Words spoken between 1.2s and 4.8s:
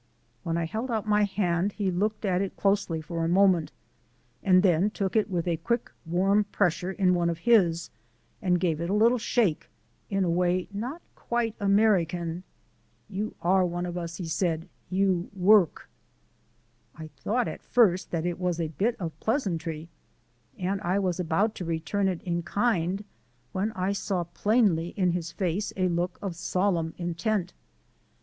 hand he looked at it closely for a moment, and